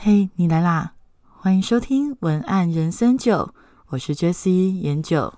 [0.00, 0.94] 嘿，你来啦！
[1.24, 3.52] 欢迎收听文案人生九，
[3.88, 5.34] 我是 Jessie 研九。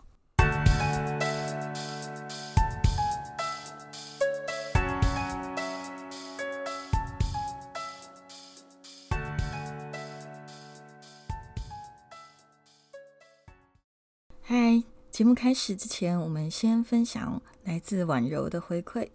[14.43, 19.09] 嗨，节目开始之前，我们先分享来自婉柔的回馈。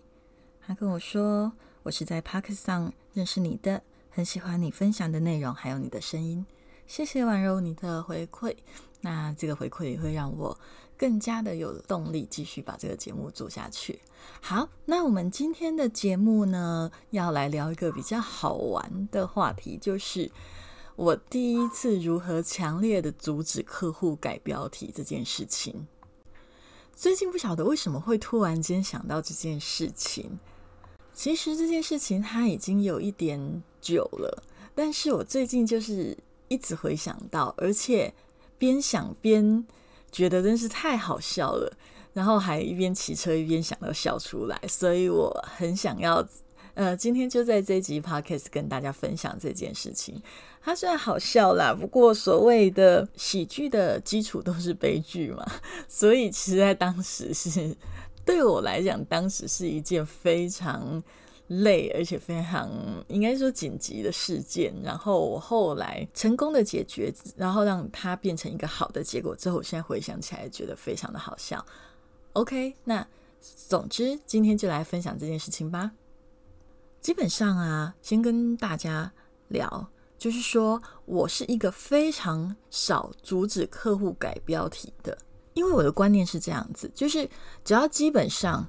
[0.66, 1.54] 他跟我说
[1.86, 3.84] ：“我是在 Park 上认识你的。”
[4.16, 6.46] 很喜欢你分享的内容，还有你的声音，
[6.88, 8.56] 谢谢婉柔你的回馈。
[9.02, 10.58] 那这个回馈也会让我
[10.96, 14.00] 更加的有动力继续把这个节目做下去。
[14.40, 20.32] 好，那我们今天的节目呢，要来聊一个比较好玩的话题，就是
[20.96, 25.86] 我第一次如何强烈的阻止客户改标题这件事情。
[26.96, 30.40] 最近不晓得为什么会突然间想到这件事情。
[31.16, 34.44] 其实这件事情它已经有一点久了，
[34.76, 36.16] 但是我最近就是
[36.50, 38.14] 一直回想到，而且
[38.58, 39.66] 边想边
[40.12, 41.72] 觉得真是太好笑了，
[42.14, 46.24] 然后还一边骑车一边想要笑出来，所以我很想要，
[46.74, 50.22] 呃，今天就在这集 podcast 跟大家分享这件事情。
[50.62, 55.46] 它虽然好笑啦，不过所谓的喜剧的基础都是悲剧嘛，
[55.88, 57.74] 所以其实在当时是。
[58.26, 61.02] 对我来讲，当时是一件非常
[61.48, 62.70] 累，而且非常
[63.08, 64.74] 应该说紧急的事件。
[64.84, 71.64] 然后我后来成功的解决，然后让它变成一个好的结果之后，我现在回想起来觉得非常的好笑。
[72.34, 73.08] OK，那
[73.68, 75.92] 总之今天就来分享这件事情吧。
[77.00, 79.14] 基本上啊，先跟大家
[79.50, 85.16] 聊，就是说我是一个非常少阻止客户改标题的。
[85.56, 87.28] 因为我的观念是这样子，就是
[87.64, 88.68] 只要基本上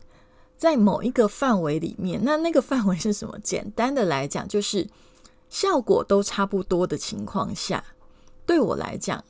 [0.56, 3.36] 在某一个范围里面，那那个范围是什么？
[3.40, 4.88] 简单的来讲，就是
[5.50, 7.84] 效果都差不多的情况下，
[8.46, 9.22] 对我来讲，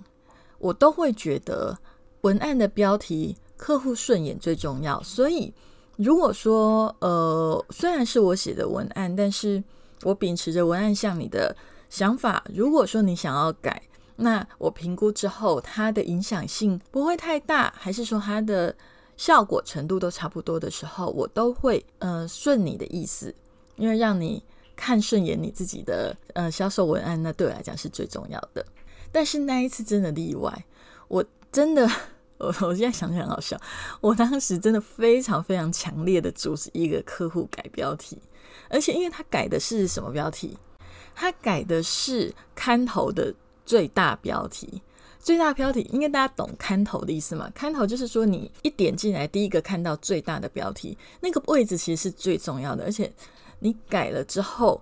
[0.59, 1.79] 我都会觉得
[2.21, 5.03] 文案的标题客户顺眼最重要。
[5.03, 5.53] 所以，
[5.97, 9.65] 如果说呃，虽然是我写的文案，但是
[10.03, 11.57] 我秉持着文案像你的
[11.89, 13.83] 想法，如果说你想要改。
[14.17, 18.75] 那我评估之后，它的影响性不会太大，还是说它的
[19.17, 23.35] 效果程度都差不多的时候，我都会呃顺你的意思，
[23.77, 24.43] 因为让你
[24.75, 28.65] 看顺眼你自己的呃销售文案，那对我来讲是最重要的。
[29.13, 30.65] 但是那一次真的例外，
[31.09, 31.23] 我
[31.53, 31.87] 真的
[32.39, 33.61] 我我现在想起来很好笑，
[34.01, 38.19] 我当时真的非常非常强烈的阻止一个客户改标题，
[38.71, 40.57] 而且因为他改的是什么标题？
[41.15, 43.35] 他改的是刊头的。
[43.67, 44.81] 最大标题，
[45.19, 47.51] 最大标题应该大家懂看头的意思嘛？
[47.53, 52.85] 看头就是说你一点进来，第一个看到最大的标题，那个位置其实是最重要的。
[52.85, 53.13] 而且
[53.59, 54.81] 你改了之后，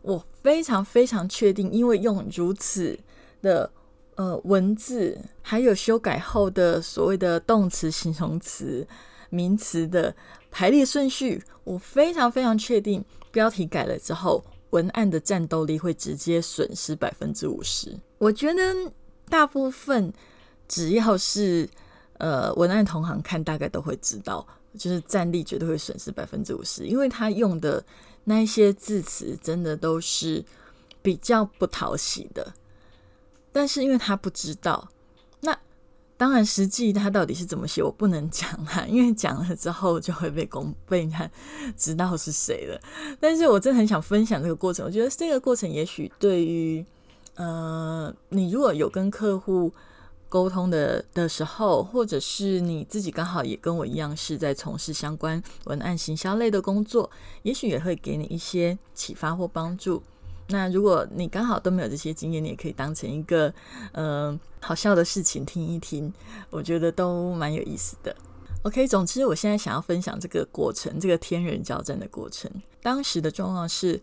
[0.00, 2.98] 我非常非常确定，因为用如此
[3.42, 3.70] 的
[4.14, 8.88] 呃文字，还有修改后的所谓的动词、形容词、
[9.28, 10.16] 名词的
[10.50, 14.42] 排列顺序，我非常非常确定，标题改了之后。
[14.72, 17.94] 文案的战斗力会直接损失百分之五十。
[18.22, 18.62] 我觉得
[19.28, 20.12] 大部分
[20.68, 21.68] 只要是
[22.18, 24.46] 呃文案同行看，大概都会知道，
[24.78, 27.84] 就是战力绝对会损失百分之五十，因为他用的
[28.22, 30.44] 那一些字词真的都是
[31.02, 32.54] 比较不讨喜的。
[33.50, 34.88] 但是因为他不知道，
[35.40, 35.58] 那。
[36.16, 41.28] 当然，实际他到底是怎么写，我不能讲啊，因为讲了之后就会被公被人家
[41.76, 42.80] 知道是谁了。
[43.18, 46.86] 但是我真的很想分享这个过程，我觉得这个过程也许对于
[47.34, 49.72] 呃，你如果有跟客户
[50.28, 57.10] 沟通的的时候，或者是你自己刚好也跟我一样是在从事相关文案行销类的工作，
[57.42, 60.02] 也许也会给你一些启发或帮助。
[60.48, 63.52] 那如果你刚好都没有这些经验，你也可以当成一个
[63.92, 66.12] 嗯好笑的事情听一听，
[66.50, 68.14] 我觉得都蛮有意思的。
[68.62, 72.50] OK，总之我现在想要分享这个过程，这个天人交战的过程。
[72.82, 74.00] 当时的状况是，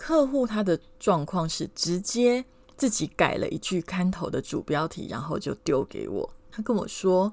[0.00, 2.42] 客户他的状况是直接
[2.74, 6.28] 自己改了一句看头的主标题，然后就丢给我。
[6.50, 7.30] 他跟我说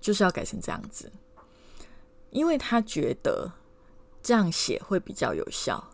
[0.00, 1.12] 就是要改成这样子，
[2.30, 3.52] 因为他觉得
[4.22, 5.90] 这样写会比较有效。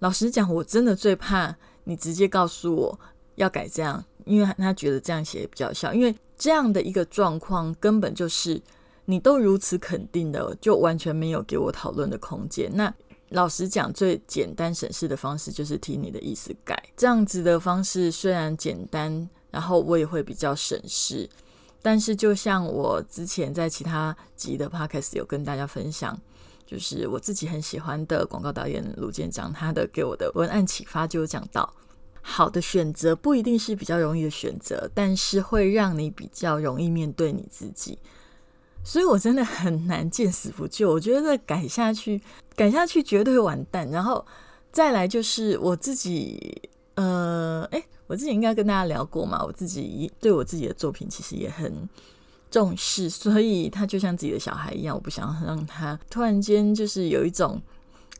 [0.00, 3.00] 老实讲，我真的最怕你直接告诉我
[3.36, 5.94] 要改这样，因为他觉得这样写比较效。
[5.94, 8.60] 因为这样的一个状况，根本就是
[9.04, 12.68] 你都如此肯定的，就完全没有给我讨论的空间。
[12.74, 12.92] 那
[13.30, 16.82] 老实讲，最简单省事的方式就是替你的意思改。
[16.96, 21.28] 这样子的方式虽然简单，然后我也会比较省事。
[21.82, 26.18] 但是就像我之前在其他集的 podcast 有跟大家分享。
[26.66, 31.72] 就是我自己很喜欢的广告导演卢建章，他的给我的文案启发就有讲到，
[32.20, 37.98] 好的选择不一定是比较容易的选择，但是会让你比较容易面对你自己。
[38.84, 40.90] 所以我真的很难见死不救。
[40.90, 42.20] 我觉得改下去，
[42.56, 43.88] 改下去绝对完蛋。
[43.90, 44.24] 然后
[44.70, 46.60] 再来就是我自己，
[46.94, 49.44] 呃，哎，我自己应该跟大家聊过嘛。
[49.44, 51.88] 我自己对我自己的作品其实也很
[52.50, 57.60] 重视，所以他就像自己的小孩一样，我不想让他突然间就是有一种。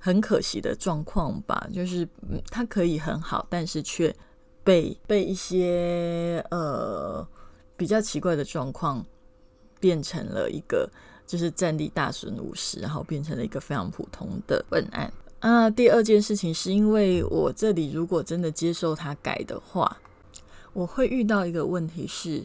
[0.01, 2.09] 很可惜的状况吧，就是
[2.53, 4.15] 他可以很好，但是却
[4.63, 7.27] 被被一些呃
[7.77, 9.05] 比较奇怪的状况
[9.81, 10.89] 变成了一个
[11.27, 15.69] 就是战力大损五十，然后变成了一个非常普通的文案啊。
[15.71, 19.99] 第二件事情是因为我这里如果真的接受他改的话，
[20.73, 22.45] 我会遇到一个问题，是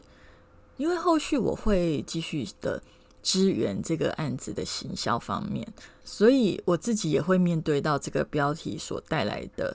[0.77, 2.81] 因为后续我会继续的。
[3.25, 5.65] 支援这个案子的行销方面，
[6.03, 9.73] 所以我自己也会面对到这个标题所带来的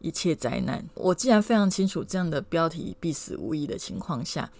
[0.00, 0.82] 一切灾难。
[0.94, 4.50] 我既然非常清楚这样的标题必死无疑的情况下，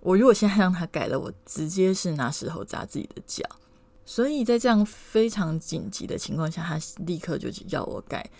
[0.00, 3.44] 我如果现在让他改了，我直接是拿石头砸自己的脚。
[4.06, 8.30] 所以在这样非常紧急的情况下，他立刻就要我改。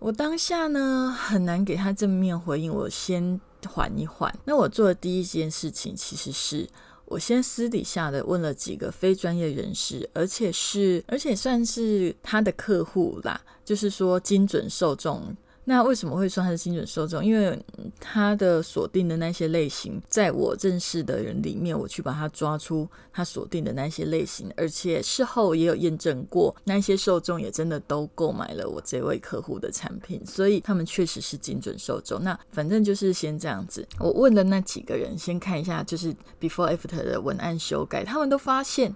[0.00, 4.36] 我当下呢很难给他正面回应，我先缓一缓。
[4.44, 6.68] 那我做的第一件事情其实是。
[7.06, 15.36] 我先私底下的问了几个非专业人士，而且是而且算是他的客户啦，就是说精准受众。
[15.66, 17.24] 那为什么会说他是精准受众？
[17.24, 17.58] 因为
[17.98, 32.22] 他的锁定的那些类型，在我认识的人里面，我去把他抓出他锁定的那些类型，而且事后也有验证过，那些受众也真的都购买了我这位客户的产品，所以他们确实是精准受众。
[32.22, 38.94] 那反正就是先这样子，我问了那几个人，先看一下就是 before after 的文案修改，他们都发现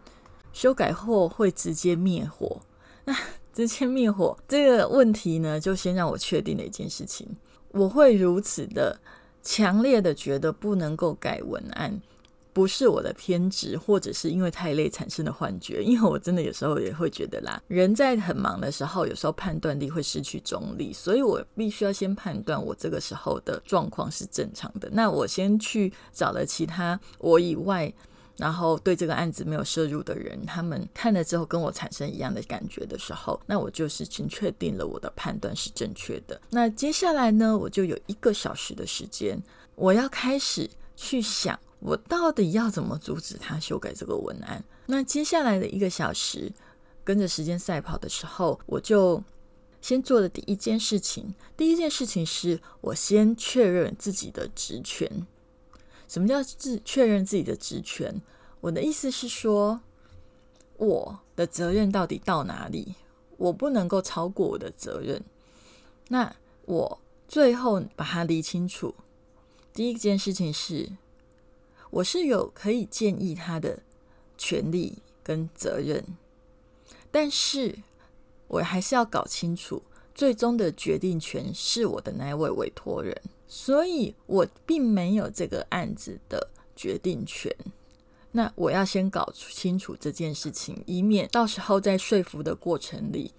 [0.53, 2.61] 修改后会直接灭火。
[3.05, 3.17] 那
[3.59, 7.27] 直接灭火这个问题呢，就先让我确定了一件事情：
[7.73, 8.97] 我会如此的
[9.43, 12.01] 强烈的觉得不能够改文案，
[12.53, 15.83] 不是我的偏执，或者是因为太累产生的幻觉。
[15.83, 24.89] 因为我真的有时候也会觉得啦，人在很忙的时候，有时候判断力会失去中立，所以我必须要先判断我这个时候的状况是正常的。
[24.93, 27.93] 那我先去找了其他我以外。
[28.39, 36.41] 然后对这个案子没有摄入的人，他们看了之后跟我产生一样的感觉的时候，那我就是已经确定了我的判断是正确的。
[36.51, 39.43] 那接下来呢，我就有一个小时的时间，
[39.75, 44.63] 我要开始去想，我到底要怎么阻止他修改这个文案。
[44.87, 46.53] 那接下来的一个小时，
[47.03, 49.21] 跟着时间赛跑的时候，我就
[49.81, 55.27] 先做的第一件事情，第一件事情是我先确认自己的职权。
[56.09, 58.21] 什么叫自确认自己的职权？
[58.61, 59.81] 我的意思是说，
[60.79, 62.95] 我的责任到底到哪里？
[63.37, 65.23] 我不能够超过我的责任。
[66.09, 66.35] 那
[66.65, 68.95] 我最后把它理清楚。
[69.73, 70.91] 第一件事情是，
[71.91, 73.81] 我是有可以建议他的
[74.37, 76.05] 权利跟责任，
[77.13, 77.79] 但是
[78.49, 79.83] 我还是要搞清楚，
[80.19, 83.17] 最终的决定权是我的那位委托人。
[83.47, 87.55] 所以我并没有这个案子的决定权。
[88.33, 93.33] 那我要先搞清楚这件事情，以免到时候在说服的过程里，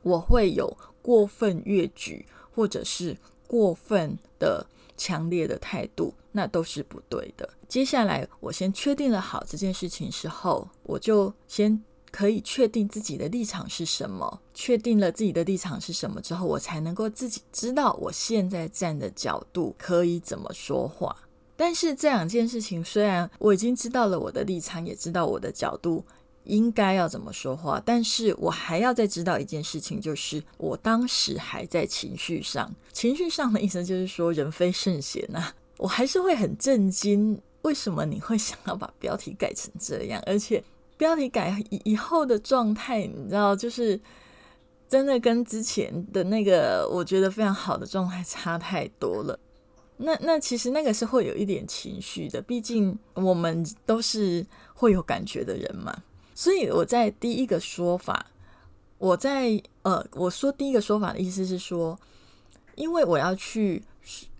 [0.00, 2.24] 我会有过分越矩，
[2.54, 3.14] 或者是
[3.46, 7.46] 过分的强烈的态度，那都是不对的。
[7.68, 11.84] 接下来，我先确定了好这件事情之后，我就先。
[12.14, 21.16] 可以确定自己的立场是什么，确定了自己的立场是什么之后，我才能够自己知道我现在站的角度可以怎么说话。
[21.56, 26.04] 但是这两件事情，虽然我已经知道了我的立场，也知道我的角度
[26.44, 32.72] 应该要怎么说话，但是我还要再知道一件事情，就是我当时还在情绪上。
[32.92, 40.62] 情绪上的意思就是说，人非圣贤呐，我还是会很震惊，为什么你会想要把标题改成这样，而且。
[40.96, 44.00] 标题改以以后的状态，你知道，就是
[44.88, 49.38] 真的跟之前的那个我觉得非常好的状态差太多了。
[49.96, 56.02] 那那其实那个是会有一点情绪的，毕竟我们都是会有感觉的人嘛。
[56.34, 58.26] 所以我在第一个说法，
[58.98, 61.98] 我在呃我说第一个说法的意思是说，
[62.76, 63.82] 因为我要去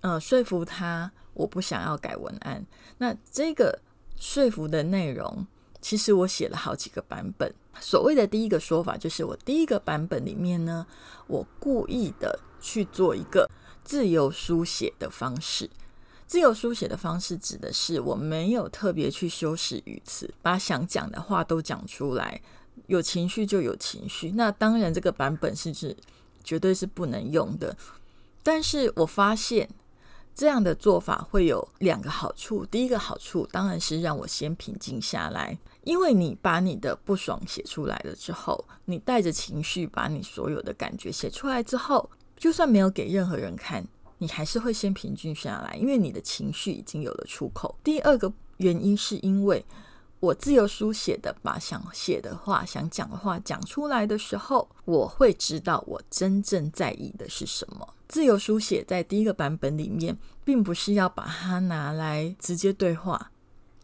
[0.01, 2.65] 呃说服他，我不想要改文案。
[2.99, 3.81] 那这个
[4.17, 5.47] 说服的内容。
[5.85, 7.55] 其实我写了好几个版本。
[7.79, 10.87] 所谓的第一个说法，就是我第一个版本里面呢，
[11.27, 13.47] 我故意的去做一个
[13.85, 15.69] 自由书写的方式。
[16.27, 22.41] 自由书写的方式指的是我没有特别去修饰语词，把想讲的话都讲出来，
[22.87, 24.31] 有情绪就有情绪。
[24.31, 25.95] 那当然，这个版本是指
[26.43, 27.77] 绝对是不能用的。
[28.43, 29.69] 但是我发现
[30.35, 32.65] 这样的做法会有两个好处。
[32.65, 43.87] 第一个好处当然是让我先平静下来，因为你把你的不爽写出来了之后，你带着情绪把你所有的感觉写出来之后，就算没有给任何人看，
[44.19, 47.77] 你还是会先平静下来，因为你的情绪已经有了出口。
[47.85, 49.65] 第二个原因是因为。
[50.21, 57.87] 我自由书写的，把想写的话、想讲的话讲出来的时候，我会知道我真正在意的是什么。
[58.09, 63.33] 自由书写在第一个版本里面，并不是要把它拿来直接对话，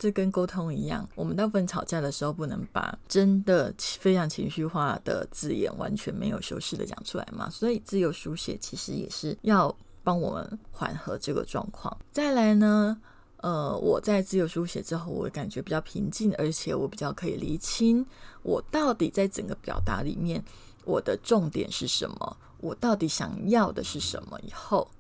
[0.01, 1.07] 这跟沟通一样。
[1.15, 7.51] 我们大部分吵架的时候，不能把真的非常情绪化的字眼完全没有修饰的讲出来嘛。
[7.51, 11.95] 所以自由书写其实也是要帮我们缓和这个状况。
[12.11, 12.99] 再来呢？
[13.43, 18.05] 呃，我在自由书写之后，我感觉比较平静，而且我比较可以厘清
[18.43, 20.43] 我到底在整个表达里面
[20.85, 24.39] 我的重点是什么，我到底想要的是什么。
[24.43, 24.91] 以后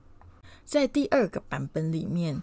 [0.64, 2.40] 在第二个版本里面，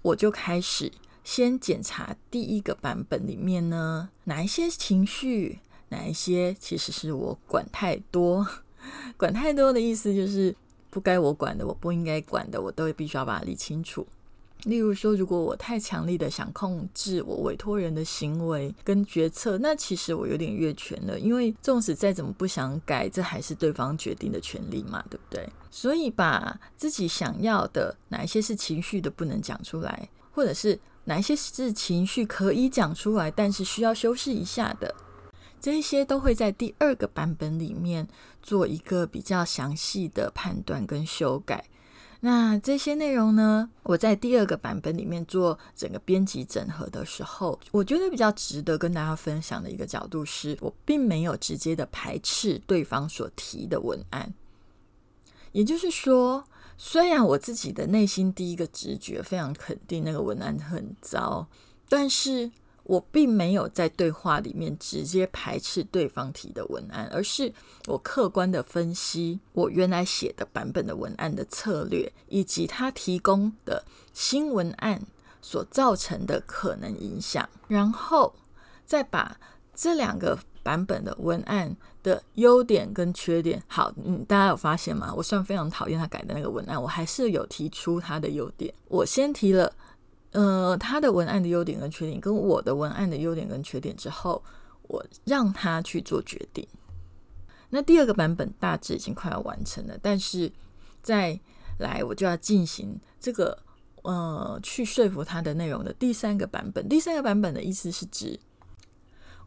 [0.00, 0.90] 我就开始
[1.28, 5.58] 先检查第一个版本里面呢，哪一些情绪，
[5.90, 8.48] 哪一些其实是我管太多，
[9.18, 10.56] 管太多的意思就是
[10.88, 14.06] 不该我管的，我不应该管的，我都必须要把它理清楚。
[14.64, 21.20] 例如说，如果我太强力的想控制我委托人的行为跟决策，那其实我有点越权了。
[21.20, 25.46] 因为纵使再怎么不想改，这还是对方决定的权利嘛，对不对？
[25.70, 34.94] 所以把自己想要的哪一些是情绪的不能讲出来，或者是哪些是情绪可以讲出来，但是需要修饰一下的，
[35.58, 38.06] 这些都会在第二个版本里面
[38.42, 41.64] 做一个比较详细的判断跟修改。
[42.20, 43.70] 那这些内容呢？
[43.84, 54.34] 我在第二个版本里面做整个编辑整合的时候，我觉得比较值得跟大家分享的一个角度是，我并没有直接的排斥对方所提的文案。
[55.52, 56.44] 也就是说，
[56.78, 61.46] 虽然我自己的内心第一个直觉非常肯定那个文案很糟，
[61.90, 62.50] 但是。
[62.84, 67.52] 我并没有在对话里面直接排斥对方提的文案，而是
[67.84, 75.02] 我客观的分析我原来写的版本的文案的策略，以及他提供的新文案
[75.42, 78.34] 所造成的可能影响，然后
[78.86, 79.38] 再把
[79.74, 85.12] 这两个版本的文案的优点跟缺点，好，嗯，大家有发现吗？
[85.16, 88.72] 我虽然非常讨厌他改的那个文案，我还是有提出他的优点。
[88.88, 89.72] 我先提了。
[90.32, 94.44] 呃，他的文案的优点跟缺点，跟我的文案的优点跟缺点之后，
[94.82, 96.68] 我让他去做决定。
[97.70, 100.52] 那第二个版本大致已经快要完成了，但是
[101.02, 101.40] 再
[101.78, 103.58] 来我就要进行这个
[104.02, 106.86] 呃去说服他的内容的第三个版本。
[106.86, 108.38] 第三个版本的意思是指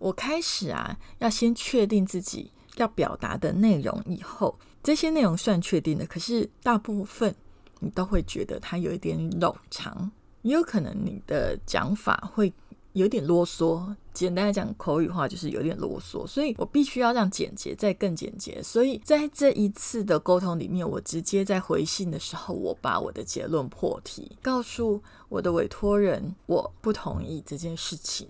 [0.02, 7.34] 我开始啊，要先确定自己要表达的内容，以后这些内容算确定的，可是大部分
[7.80, 10.12] 你都会觉得它有一点冗长。
[10.42, 12.52] 也有可能你的讲法会
[12.94, 18.62] 有点啰嗦，简单来讲，口语化就是有点啰嗦，所以我必须要让简洁再更简洁。
[18.64, 28.28] 所以在这一次的沟通里面，我直接在回信的时候，我把我的结论破题，告诉我的委托人我不同意这件事情。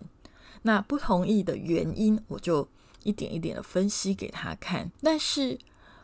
[0.64, 2.68] 那不同意的原因，我就
[3.04, 4.92] 一点一点的分析给他看。
[5.02, 5.58] 但是，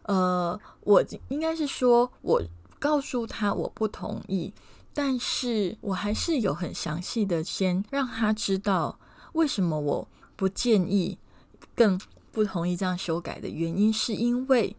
[0.03, 2.41] 呃，我应该是说我
[2.79, 4.53] 告诉他我不同意。
[4.93, 8.97] 但是我还是有很详细的先让他知道
[9.33, 11.19] 为什么我不建议、
[11.75, 14.75] 更不同意这样修改的原因，是因为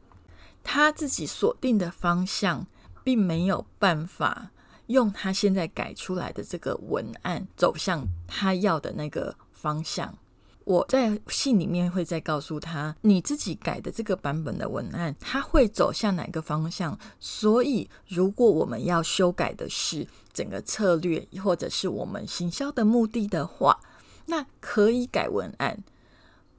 [0.65, 2.67] 他自己锁定的方向
[3.05, 4.51] 并没有办法
[4.89, 10.15] 用他现在改出来的这个文案走向他要的那个方向。
[10.65, 16.99] 我在信里面会再告诉他，你自己改的这个版本的文案，它会走向哪个方向？
[17.19, 23.81] 所以，如果我们要修改的是整个策略，或者是我们行销的目的的话，
[24.27, 25.83] 那可以改文案。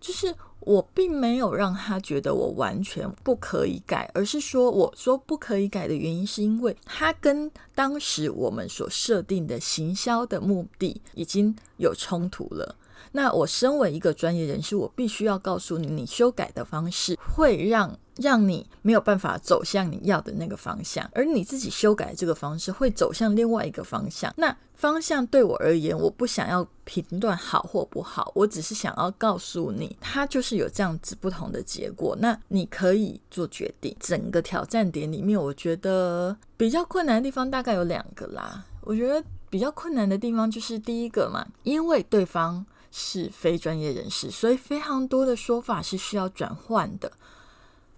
[0.01, 12.75] 就是我并没有让他觉得我完全不可以改，而是说，我说不可以改的原因，是因为它跟当时我们所设定的行销的目的已经有冲突了。
[13.12, 24.34] 那我身为一个专业人士，我必须要告诉你，你修改的方式会让让你没有办法走向你要的那个方向，而你自己修改这个方式会走向另外一个方向。
[24.38, 32.16] 那方向对我而言，我不想要评断好或不好，我只是想要告诉你，它就是有这样子不同的结果。
[32.20, 33.96] 那你可以做决定。
[34.00, 38.63] 整个挑战点里面，我觉得比较困难的地方大概有两个啦。
[38.82, 42.66] 我觉得比较困难的地方就是第一个嘛，因为对方。
[42.91, 47.12] 是非专业人士，所以非常多的说法是需要转换的。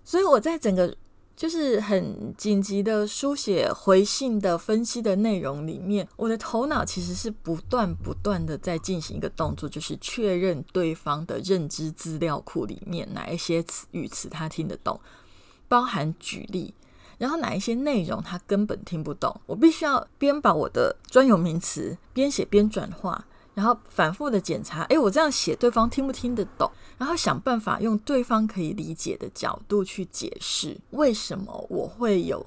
[0.04, 0.96] 所以我在整个
[1.36, 15.00] 就是很紧急的书写回信的分析的内容里面，我的头脑其实是不断不断的在进行一个动作，就是确认对方的认知资料库里面哪一些词语词他听得懂，
[15.68, 16.74] 包含举例，
[17.18, 23.26] 然后哪一些内容他根本听不懂，我必须要边把我的专有名词边写边转化。
[23.54, 26.72] 然后反复的检查，诶，我这样写对方听不听得懂？
[26.98, 32.46] 然后想办法用对方可以理解的角度去解释为什么我会有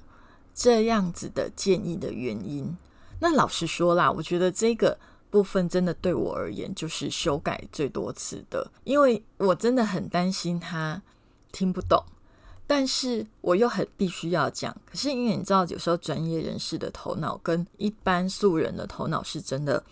[0.54, 2.75] 这样子的建议的原因。
[3.20, 4.99] 那老实说啦，我觉得这个
[5.30, 11.02] 部分真的对我而言就是修改最多次的，因为我真的很担心他
[11.52, 12.02] 听不懂，
[12.66, 14.75] 但是我又很必须要讲。
[14.87, 19.84] 可是因为你知道，有时候专业人士的头脑跟一般素人的头脑是真的。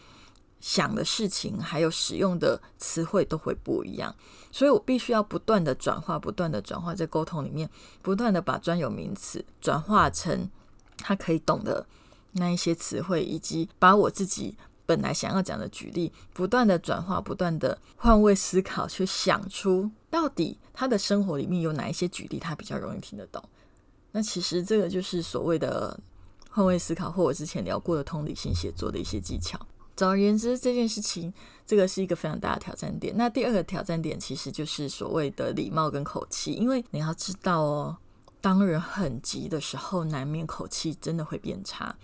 [0.62, 4.14] 想的事情还有使用的词汇都会不一样，
[4.52, 7.68] 所以我必须要不断的转化，不断的转化，在沟通里面
[8.00, 10.48] 不断的把专有名词转化成
[10.98, 11.84] 他可以懂的
[12.34, 23.42] 那一些词汇，以及把我自己本来想要讲的举例不断的转化，不断的换位思考，去想出到底他的生活里面有哪一些举例他比较容易听得懂。
[24.12, 25.98] 那其实这个就是所谓的
[26.50, 29.58] 换位思考，或我之前聊过的同理心写作的一些技巧。
[29.94, 31.32] 总而言之，这件事情，
[31.66, 33.14] 这个是一个非常大的挑战点。
[33.16, 36.52] 那第二个挑战点，其实就是所谓的礼貌跟口气。
[36.52, 37.96] 因为你要知道哦，
[38.40, 41.94] 当人很急的时候，难免口气真的会变差。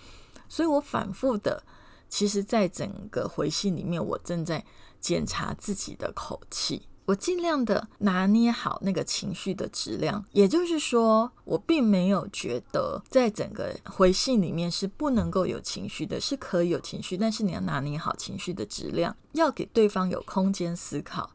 [0.49, 1.63] 所以我反复的，
[2.09, 4.65] 其实在整个回信里面，我正在
[5.01, 6.83] 检查自己的口气。
[7.09, 21.31] 我尽量的拿捏好那个情绪的质量，也就是说，我并没有觉得在整个回信里面是不能够有情绪的，是可以有情绪，但是你要拿捏好情绪的质量，要给对方有空间思考。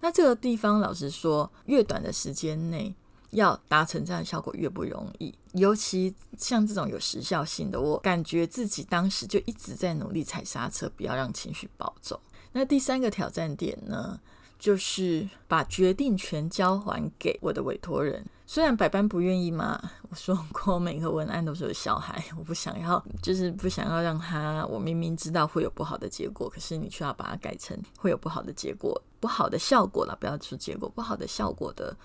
[0.00, 2.92] 那这个地方，老实说，越短的时间内
[3.30, 12.20] 要达成这样的效果越不容易，尤其像这种有时效性的，我感觉自己当时就一直在努力踩刹车，不要让情绪暴走。
[12.54, 14.18] 那第三个挑战点呢？
[14.62, 19.90] 就是把决定权交还给我的委托人，虽然百般不愿意嘛。
[20.08, 24.64] 我说过，每个文案都是有小孩，我不想要，就是不想要让他。
[24.66, 30.16] 我明明知道会有不好的结果，可是你却要把它改成会有不好的结果、不好的效果了。
[30.20, 31.96] 不要出结果，不好的效果的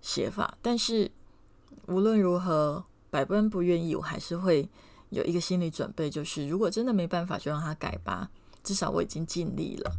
[0.00, 0.56] 写法。
[0.62, 1.10] 但是
[1.88, 4.68] 无论如何，百般不愿意，我还是会
[5.08, 8.30] 有一个心理准备，就是如果真的没办法，就让他改吧。
[8.62, 9.92] 至少我已经尽力了。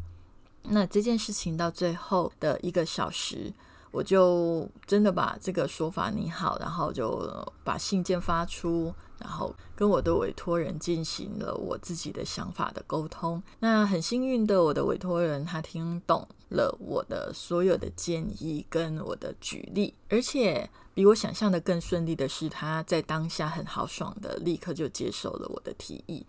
[0.63, 3.53] 那这件事情到最后的一个小时，
[3.91, 7.31] 我就真的把这个说法拟好，然后就
[7.63, 13.41] 把信件发出，然后跟我的委托人进行了我自己的想法的沟通。
[13.59, 26.25] 那很幸运的，我的委托人他听懂了我的所有的建议跟我的举例，而且比我想象的更顺利的是，他在当下很豪爽的立刻就接受了我的提议。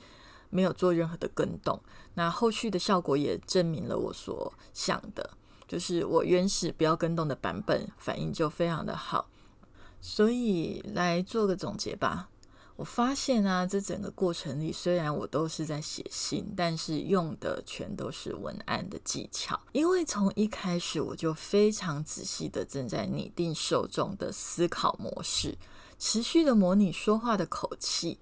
[0.51, 1.81] 没有做任何的跟动，
[2.15, 5.31] 那后续的效果也证明了我所想的，
[5.67, 9.29] 就是我原始不要跟动的版本反应就非常的好。
[10.01, 12.29] 所以来做个总结吧，
[12.77, 25.59] 我发现啊，这整个过程里，虽然我都是在写信，但是用的全都是文案的技巧，因为从一开始我就非常仔细的正在拟定受众的思考模式，
[25.99, 28.19] 持续的模拟说话的口气。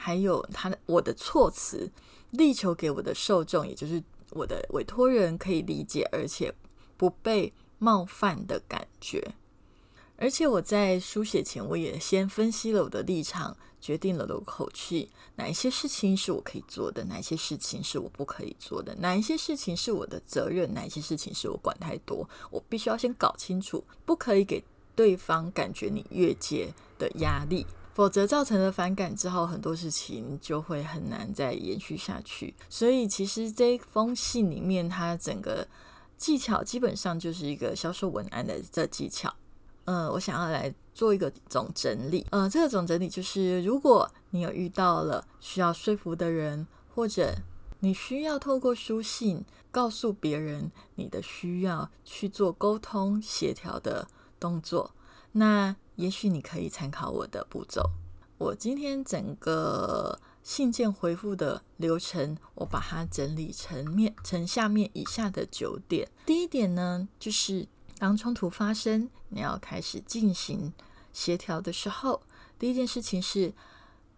[0.00, 1.90] 还有他的我的措辞，
[2.30, 6.54] 力求给我的受众，也就是我的委托人可以理解，而且
[6.96, 9.34] 不被冒犯的感觉。
[10.16, 22.28] 而且我在书写前，我也先分析了我的立场，决定了我的口气，哪一些事情是我可以做的，哪一些事情是我不可以做的，哪一些事情是我的责任，哪一些事情是我管太多。
[22.50, 24.62] 我必须要先搞清楚，不可以给
[24.96, 27.64] 对方感觉你越界的压力。
[27.98, 32.54] 否则造成了反感之后，很多事情就会很难再延续下去。
[32.68, 35.66] 所以，其实这封信里面，它整个
[36.16, 39.34] 技巧基本上就是一个销售文案的这技巧。
[39.86, 42.24] 嗯，我想要来做一个总整理。
[42.30, 47.34] 嗯，这个总整理就是，如果你有遇到了需要说服的人，或者
[47.80, 54.06] 你需要透过书信告诉别人你的需要去做沟通协调的
[54.38, 54.92] 动作，
[55.32, 55.74] 那。
[55.98, 57.82] 也许你可以参考我的步骤。
[58.38, 66.08] 我今天整个信件回复的流程，我把它整理成面成下面以下的九点。
[66.24, 67.66] 第一点呢，就是
[67.98, 70.72] 当冲突发生，你要开始进行
[71.12, 72.22] 协调的时候，
[72.60, 73.52] 第一件事情是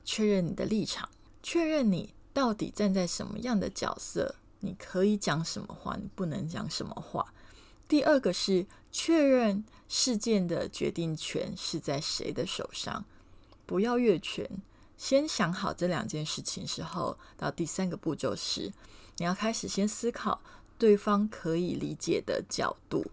[0.05, 1.09] 确认你的立场，
[1.43, 7.33] 确认你到底站在什么样的角色，你可以讲什么话，你不能讲什么话。
[7.89, 13.05] 第二个是确认事件的决定权是在谁的手上，
[13.67, 14.49] 不要越权。
[14.97, 18.73] 先想好这两件事情之后，到第三个步骤是，
[19.17, 20.41] 你要开始先思考
[20.79, 23.11] 对方可以理解的角度。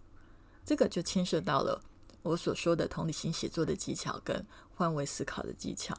[0.63, 1.81] 这个就牵涉到了
[2.21, 5.97] 我所说的同理心写作的技巧跟换位思考的技巧。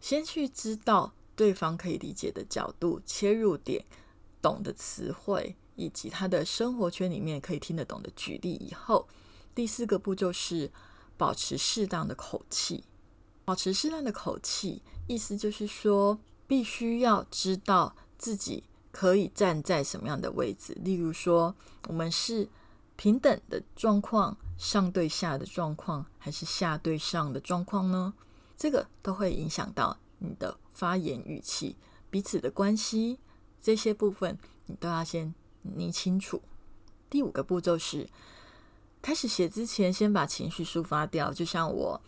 [0.00, 3.84] 先去知道对方可以理解的角度、切入点、
[4.42, 9.06] 懂的词汇以及他的生活圈里面可以听得懂的举例以后，
[9.58, 10.70] 第四个步骤是
[11.16, 12.84] 保持适当的口气。
[13.44, 16.16] 保持适当的口气，意思就是说，
[16.46, 20.78] 必须要知道自己可以站在什么样的位置。
[20.84, 21.56] 例如说，
[21.88, 22.48] 我们是
[22.94, 28.14] 平等的状况，上对下的状况，还是下对上的状况呢？
[28.56, 31.74] 这个都会影响到你的发言语气、
[32.10, 33.18] 彼此的关系
[33.60, 36.40] 这些部分，你都要先拟清楚。
[37.10, 38.08] 第五个步骤是，
[39.00, 42.00] 开始写之前，先把情绪抒发掉，就像我。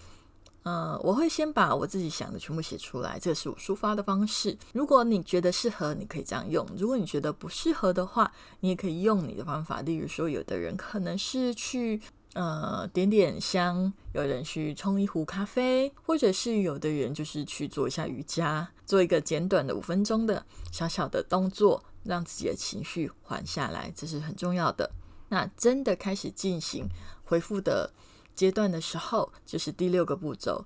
[0.62, 4.54] 呃，我会先把我自己想的全部写出来，这是我抒发的方式。
[4.74, 9.80] 如果你觉得适合，你可以这样用；如果你觉得不适合的话，你也可以用你的方法。
[9.80, 11.98] 例如说，有的人可能是去
[12.34, 24.90] 呃点点香，有人去冲一壶咖啡，或者是有的人就是去做一下瑜伽，做一个简短的五分钟的小小的动作，让自己的情绪缓下来，这是很重要的。
[25.30, 26.86] 那真的开始进行
[27.24, 27.90] 回复的。
[28.32, 30.64] 阶段的时候，就是第六个步骤，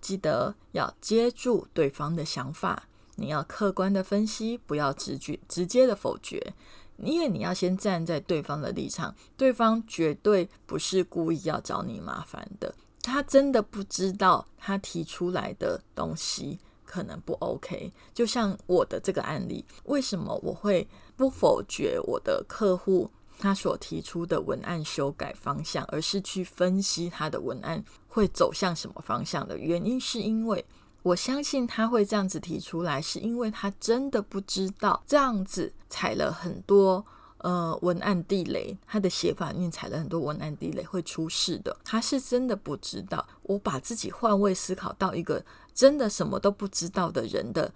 [0.00, 2.84] 记得要接住对方的想法，
[3.16, 6.54] 你要客观的分析，不要直觉直接的否决，
[6.98, 17.92] 因为你要先站在对方的立场，对方绝对不是故意要找你麻烦的，他真的不知道他提出来的东西可能不 OK。
[18.14, 23.10] 就像我的这个案例，为什么我会不否决我的客户？
[23.38, 30.64] 他所提出的文案修改方向，而是去分析他的文案会走向什么方向的原因，是因为
[31.02, 37.04] 我相信他会这样子提出来，是因为他真的不知道这样子踩了很多
[37.38, 43.26] 呃文案地雷，他的写法里面踩了很多文案地雷会出事的，他是真的不知道。
[43.42, 45.44] 我把自己换位思考到一个
[45.74, 47.72] 真的什么都不知道的人的。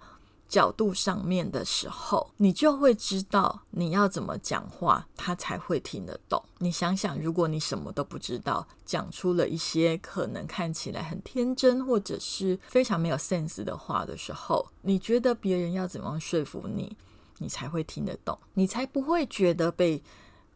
[0.51, 6.43] 角度上面的时候，你就会知道你要怎么讲话，他才会听得懂。
[6.57, 16.97] 你想想，如果你什么都不知道，讲出了一些可能看起来很天真或者是非常没有 sense 的话的时候，你觉得别人要怎么样说服你，
[17.37, 20.03] 你才会听得懂，你才不会觉得被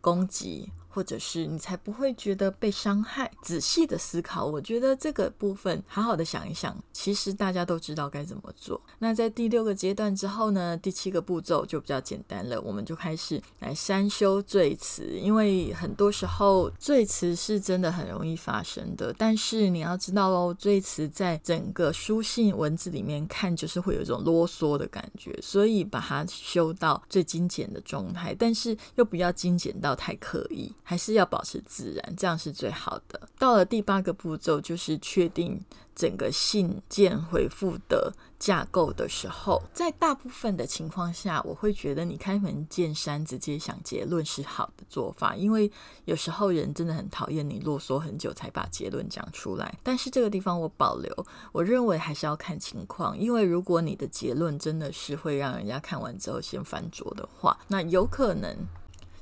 [0.02, 0.70] 攻击。
[0.96, 3.30] 或者是你才不会觉得被伤害。
[3.42, 8.82] 仔细的思考，我觉得这个部分好好的想一想，其实大家都知道该怎么做。
[9.00, 15.20] 那在第六个阶段之后呢，第七个步骤就比较简单了，我们就开始来删修罪词。
[15.20, 30.72] 因为很多时候罪词是真的很容易发生的，但是你要知道哦，罪词在整个书信文字里面看就是会有一种啰嗦的感觉，所以把它修到最精简的状态，但是又不要精简到太刻意。
[30.88, 33.19] 还是要保持自然，这样是最好的。
[33.39, 35.60] 到了第八个步骤，就是确定
[35.95, 45.36] 整个信件回复的架构的时候，在大部分的情况下，我会觉得你开门见山，直接想结论是好的做法。
[45.36, 45.71] 因为
[46.06, 49.76] 有时候人真的很讨厌你啰嗦很久才把结论讲出来。
[49.82, 53.17] 但是这个地方我保留，我认为还是要看情况。
[53.17, 58.56] 因为如果你的结论真的是会让人家看完之后先翻桌的话，那有可能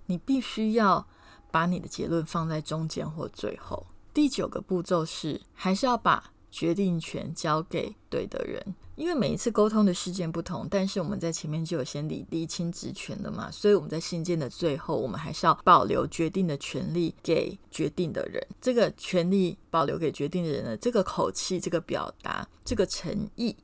[0.07, 1.07] 你必须要。
[1.53, 3.85] 把你的结论放在中间或最后。
[4.11, 18.43] 第九个步骤是，还是要把决定权交给对的人，因为每一次沟通的事件不同，但是我们在前面就有先理理清职权的嘛，所以我们在信件的最后，我们还是要保留决定的权利给决定的人。
[18.59, 23.55] 这个权利保留给决定的人的这个口气、这个表达、这个诚意，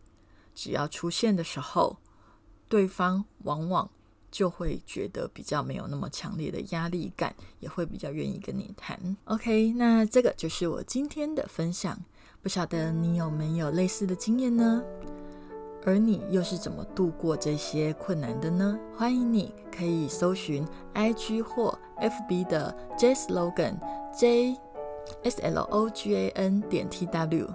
[0.54, 1.98] 只要出现的时候，
[2.68, 3.90] 对方往往。
[4.32, 9.18] 就会觉得比较没有那么强烈的压力感，也会比较愿意跟你谈。
[9.26, 11.98] OK，那这个就是我今天的分享，
[12.42, 14.84] 不晓得你有没有类似的经验呢？
[15.86, 18.78] 而你又是怎么度过这些困难的呢？
[18.96, 23.78] 欢迎你可以搜寻 IG 或 FB 的 J Slogan
[24.18, 24.58] J
[25.24, 27.48] S L O G A N 点 T W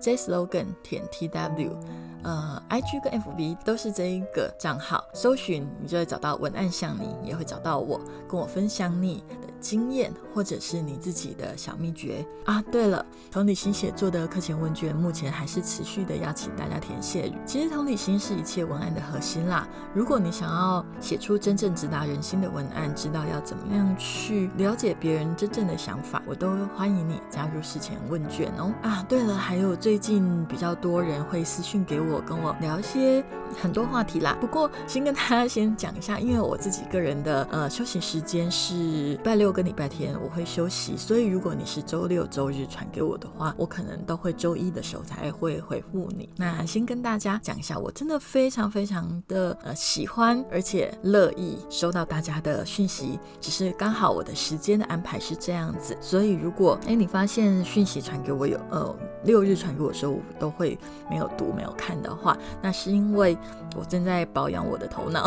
[0.00, 1.76] J Slogan 点 T W。
[2.22, 12.62] 呃，IG 跟 FB 都是这一个账号，搜寻你就会找到文案像你，也会找到我，跟我分享你的经验，或者是你自己的小秘诀啊。
[12.70, 17.32] 对了，同理心写作的课前问卷目前还是持续的邀请大家填写。
[17.44, 19.66] 其实同理心是一切文案的核心啦。
[19.94, 28.72] 如果你想要写出真正直达人心的文案，知道要怎么样去了解别人真正的想法，我都欢迎你加入事前问卷哦。
[28.82, 33.24] 啊，对了，还有最近比较多人会私讯给我，我跟我聊一些
[33.60, 34.36] 很多话题啦。
[34.40, 46.28] 不过先跟大家先讲一下，因为我自己个人的呃休息时间是礼拜六跟礼拜天我会休息，所以如果你是周六周日传给我的话，我可能都会周一的时候才会回复你。
[46.36, 58.94] 那先跟大家讲一下，我真的非常非常的呃喜欢，而且乐意收到大家的讯息，只是刚好我的时间的安排是这样子，所以如果哎你发现讯息传给我有呃
[59.24, 63.36] 六日传给我的时候，我都会没有读没有看的话，那是因为
[63.76, 65.26] 我正在保养我的头脑。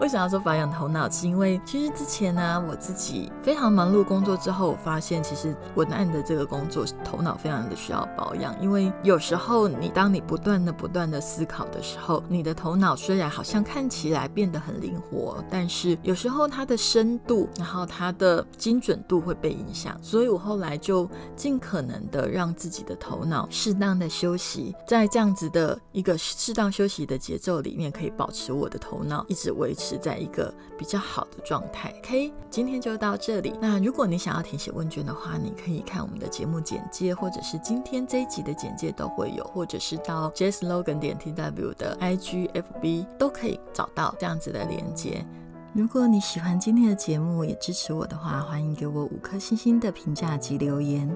[0.00, 1.08] 为什么要说保养头脑？
[1.08, 8.54] 是因为其实之前呢，我自己非常忙碌工作之后，我发现其实文案的这个工作头脑非常的需要保养。
[8.60, 19.96] 因为有时候你当你不断的不断的思考的时候，你的头脑虽然好像看起来变得很灵活，但是有时候它的深度，然后它的精准度会被影响。
[20.02, 31.94] 所以我后来就尽可能的让自己的头脑适当的休息，在这样子的一个适当休息的节奏里面，可以保持我的头脑一直维持在一个比较好的状态。
[32.00, 33.54] OK，今天就到这里。
[33.60, 45.24] 那如果你想要填写问卷的话，你可以看我们的节目简介，或者是今天这一集的简介都会有，或者是到 JSLogan 点 TW 的 IGFB 都可以找到这样子的连接。
[45.72, 51.08] 如果你喜欢今天的节目，也支持我的话，欢迎给我五颗星星的评价及留言。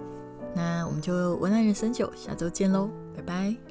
[0.54, 3.67] 那我们就文案人生九，下周见喽，拜拜。